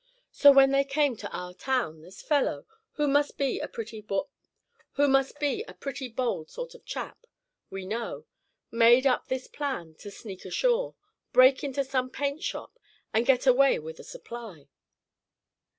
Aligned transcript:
So 0.31 0.51
when 0.51 0.71
they 0.71 0.83
came 0.83 1.15
to 1.17 1.29
our 1.29 1.53
town, 1.53 2.01
this 2.01 2.23
fellow, 2.23 2.65
who 2.93 3.07
must 3.07 3.37
be 3.37 3.59
a 3.59 3.67
pretty 3.67 4.01
bold 4.01 4.29
sort 6.49 6.73
of 6.73 6.85
chap, 6.85 7.27
we 7.69 7.85
know, 7.85 8.25
made 8.71 9.05
up 9.05 9.27
this 9.27 9.45
plan 9.45 9.93
to 9.99 10.09
sneak 10.09 10.43
ashore, 10.43 10.95
break 11.33 11.63
into 11.63 11.83
some 11.83 12.09
paint 12.09 12.41
shop, 12.41 12.79
and 13.13 13.27
get 13.27 13.45
away 13.45 13.77
with 13.77 13.99
a 13.99 14.03
supply." 14.03 14.69